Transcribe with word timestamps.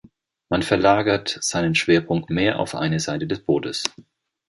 Man 0.49 0.63
verlagert 0.63 1.37
seinen 1.43 1.75
Schwerpunkt 1.75 2.31
mehr 2.31 2.57
auf 2.59 2.73
eine 2.73 2.99
Seite 2.99 3.27
des 3.27 3.41
Bootes. 3.41 3.83